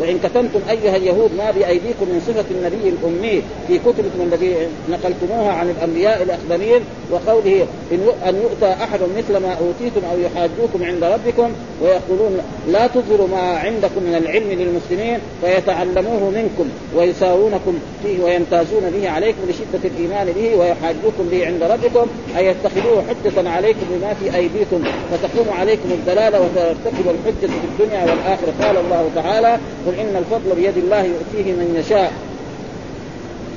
[0.00, 4.54] وإن كتمتم أيها اليهود ما بأيديكم من صفة النبي الأمي في كتبكم الذي
[4.90, 11.04] نقلتموها عن الأنبياء الاخبرين وقوله إن أن يؤتى أحد مثل ما أوتيتم أو يحاجوكم عند
[11.04, 19.10] ربكم ويقولون لا تظهروا ما عندكم من العلم للمسلمين فيتعلموه منكم ويساوونكم فيه ويمتازون به
[19.10, 22.06] عليكم لشدة الإيمان به ويحاجوكم به عند ربكم
[22.38, 28.52] اي يتخذوه حجة عليكم بما في أيديكم فتقوم عليكم الدلاله وترتكب الحجة في الدنيا والآخرة.
[28.62, 29.58] قال الله تعالى
[29.90, 32.12] قل إن الفضل بيد الله يؤتيه من يشاء.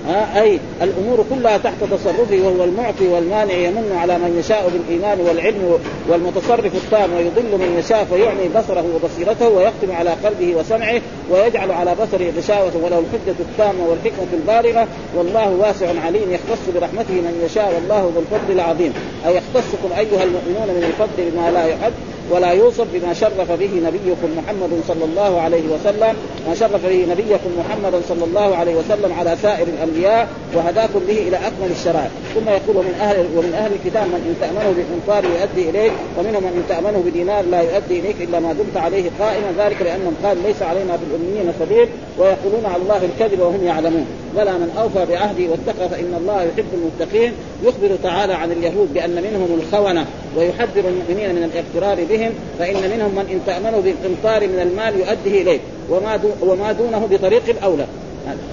[0.07, 5.79] ها؟ أي الأمور كلها تحت تصرفه وهو المعطي والمانع يمن على من يشاء بالإيمان والعلم
[6.09, 12.31] والمتصرف التام ويضل من يشاء فيعني بصره وبصيرته ويختم على قلبه وسمعه ويجعل على بصره
[12.37, 14.87] غشاوة وله الحجة التامة والحكمة البالغة.
[15.15, 18.93] والله واسع عليم يختص برحمته من يشاء والله ذو الفضل العظيم.
[19.25, 21.93] أي يختصكم أيها المؤمنون من الفضل بما لا يحد
[22.31, 26.15] ولا يوصف بما شرف به نبيكم محمد صلى الله عليه وسلم
[26.47, 31.37] ما شرف به نبيكم محمد صلى الله عليه وسلم على سائر الأنبياء وهداكم به إلى
[31.37, 32.09] أكمل الشرائع.
[32.35, 36.53] ثم يقول من أهل ومن أهل الكتاب من إن تأمنه بقنطار يؤدي اليك ومنهم من
[36.55, 40.61] إن تأمنه بدينار لا يؤدي إليك إلا ما دمت عليه قائما ذلك لأنهم قال ليس
[40.61, 44.22] علينا في الاميين سبيل ويقولون على الله الكذب وهم يعلمون.
[44.35, 47.33] بلى من أوفى بعهده واتقى فإن الله يحب المتقين.
[47.63, 50.05] يخبر تعالى عن اليهود بأن منهم الخونة
[50.37, 55.61] ويحذر المؤمنين من الاغترار بهم فإن منهم من إن تأمنوا بقنطار من المال يؤديه إليك.
[55.89, 57.85] وما وما دونه بطريق الأولى.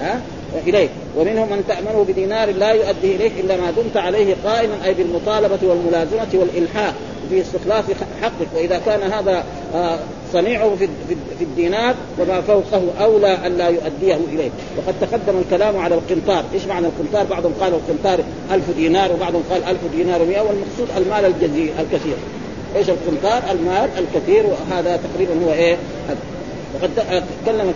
[0.01, 0.21] ها؟
[0.67, 0.89] إليك.
[1.17, 6.27] ومنهم من تامنه بدينار لا يؤديه إليك إلا ما دمت عليه قائما أي بالمطالبة والملازمة
[6.33, 6.93] والإلحاح
[7.29, 7.85] في استخلاص
[8.21, 8.47] حقك.
[8.55, 9.43] وإذا كان هذا
[9.75, 9.99] آه،
[10.33, 10.75] صنيعه
[11.39, 14.49] في الدينار وما فوقه أولى أن لا يؤديه إليه.
[14.77, 16.43] وقد تقدم الكلام على القنطار.
[16.53, 18.19] إيش معنى القنطار؟ بعضهم قال القنطار
[18.51, 22.15] ألف دينار وبعضهم قال ألف دينار و100 والمقصود المال الجزيل الكثير.
[22.75, 25.77] إيش القنطار؟ المال الكثير وهذا تقريبا هو إيه؟
[26.75, 26.89] وقد
[27.45, 27.73] تكلم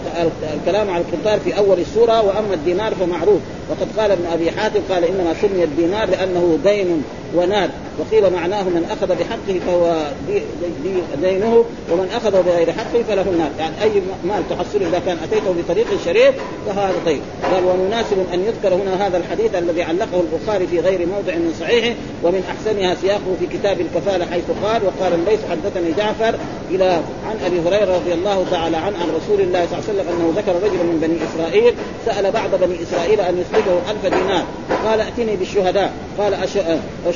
[0.53, 3.39] الكلام على القنطار في أول السورة وأما الدينار فمعروف.
[3.69, 7.03] وقد قال ابن أبي حاتم قال إنما سمي الدينار لأنه دين
[7.37, 7.69] ونار
[7.99, 10.41] وقيل معناه من أخذ بحقه فهو دي
[10.83, 13.49] دي دينه ومن أخذ بغير حقه فله النار.
[13.59, 16.35] يعني أي مال تحصل إذا كان أتيته بطريق شريف
[16.67, 17.21] فهذا طيب.
[17.51, 21.95] قال ومناسب أن يذكر هنا هذا الحديث الذي علقه البخاري في غير موضع من صحيحه
[22.23, 26.35] ومن أحسنها سياقه في كتاب الكفالة حيث قال وقال ليس حدثني جعفر
[26.71, 30.07] إلى عن أبي هريرة رضي الله تعالى عنه عن رسول الله صلى الله عليه وسلم
[30.09, 31.73] أنه ذكر رجل من بني إسرائيل
[32.05, 35.93] سأل بعض بني إسرائيل أن يسلفه ألف دينار فقال ائتني بالشهداء.
[36.17, 36.33] قال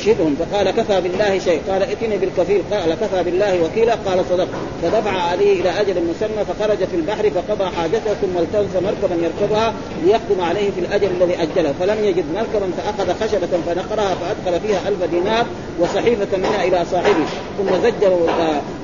[0.10, 4.48] اشهدهم فقال كفى بالله شيء قال ائتني بالكفيل قال كفى بالله وكيلا قال صدق.
[4.82, 10.42] فدفع عليه إلى أجل مسمى فخرج في البحر فقضى حاجته ثم التمس مركبا يركبها ليخدم
[10.42, 11.74] عليه في الأجل الذي أجله.
[11.80, 15.46] فلم يجد مركبا فأخذ خشبة فنقرها فأدخل فيها ألف دينار
[15.80, 17.26] وصحيفة منها إلى صاحبه.
[17.58, 18.08] ثم زج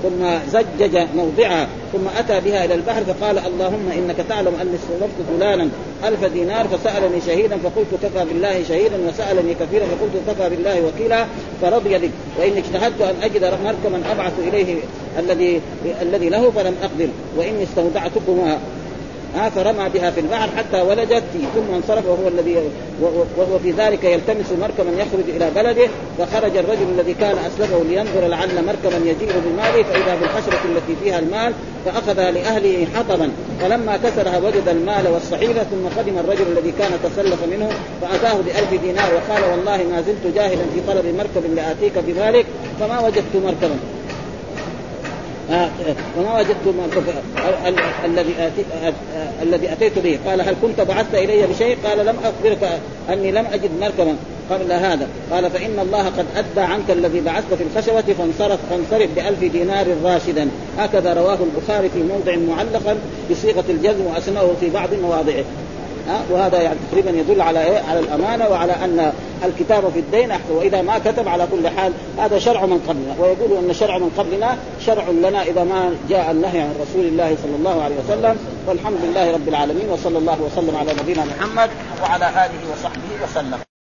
[0.03, 1.67] ثم زجج موضعها.
[1.95, 5.69] ثم أتى بها إلى البحر فقال اللهم إنك تعلم أني استضفت فلانا
[6.03, 11.25] ألف دينار فسألني شهيدا فقلت كفى بالله شهيدا وسألني كثيرا فقلت كفى بالله وكيلا
[11.61, 14.75] فرضي بك وإني اجتهدت أن أجد مركبا أبعث إليه
[15.19, 15.61] الذي
[16.01, 18.59] الذي له فلم أقدر وإني استودعتكما
[19.35, 21.23] ها فرمى بها في البحر حتى ولجت
[21.55, 22.55] ثم انصرف وهو الذي
[23.37, 28.65] وهو في ذلك يلتمس مركبا يخرج إلى بلده فخرج الرجل الذي كان أسلفه لينظر لعل
[28.65, 31.53] مركبا يجيء بماله فإذا بالحشرة التي فيها المال
[31.85, 37.69] فاخذها لأهله حطبا فلما كسرها وجد المال والصحيفة ثم قدم الرجل الذي كان تسلف منه
[38.01, 42.45] فأتاه بألف دينار وقال والله ما زلت جاهلا في طلب مركب لأتيك بذلك
[42.79, 43.75] فما وجدت مركبا.
[43.75, 43.94] آه
[46.17, 46.75] وما وجدت
[48.05, 48.33] الذي
[49.41, 50.19] الذي أتيت به.
[50.27, 52.79] قال هل كنت بعثت إلي بشيء؟ قال لم أخبرك
[53.09, 54.15] أني لم أجد مركبا
[54.49, 55.07] قبل هذا.
[55.31, 60.49] قال فإن الله قد أدى عنك الذي بعثت في الخشبة فانصرف فانصرف بألف دينار راشدا.
[60.77, 62.97] هكذا رواه البخاري في موضع معلقا
[63.31, 65.43] بصيغة الجزم واسماه في بعض مواضعه.
[66.29, 69.13] وهذا يعني تقريبا يدل على إيه؟ على الأمانة وعلى أن
[69.45, 73.15] الكتابه في الدين احسن وإذا ما كتب على كل حال هذا شرع من قبلنا.
[73.19, 77.55] ويقول إن شرع من قبلنا شرع لنا إذا ما جاء النهي عن رسول الله صلى
[77.55, 78.37] الله عليه وسلم.
[78.67, 81.69] والحمد لله رب العالمين وصلى الله وسلم على نبينا محمد
[82.03, 83.74] وعلى آله وصحبه وسلم.